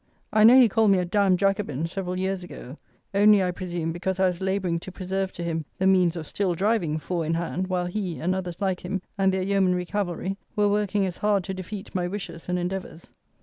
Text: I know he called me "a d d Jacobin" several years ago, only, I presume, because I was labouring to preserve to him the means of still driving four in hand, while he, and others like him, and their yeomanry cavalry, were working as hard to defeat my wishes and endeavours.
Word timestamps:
I 0.33 0.43
know 0.43 0.59
he 0.59 0.67
called 0.67 0.89
me 0.89 0.97
"a 0.97 1.05
d 1.05 1.15
d 1.29 1.35
Jacobin" 1.35 1.85
several 1.85 2.19
years 2.19 2.43
ago, 2.43 2.79
only, 3.13 3.43
I 3.43 3.51
presume, 3.51 3.91
because 3.91 4.19
I 4.19 4.25
was 4.25 4.41
labouring 4.41 4.79
to 4.79 4.91
preserve 4.91 5.31
to 5.33 5.43
him 5.43 5.63
the 5.77 5.85
means 5.85 6.15
of 6.15 6.25
still 6.25 6.55
driving 6.55 6.97
four 6.97 7.23
in 7.23 7.35
hand, 7.35 7.67
while 7.67 7.85
he, 7.85 8.17
and 8.17 8.33
others 8.33 8.59
like 8.59 8.79
him, 8.83 9.03
and 9.15 9.31
their 9.31 9.43
yeomanry 9.43 9.85
cavalry, 9.85 10.37
were 10.55 10.67
working 10.69 11.05
as 11.05 11.17
hard 11.17 11.43
to 11.43 11.53
defeat 11.53 11.93
my 11.93 12.07
wishes 12.07 12.49
and 12.49 12.57
endeavours. 12.57 13.13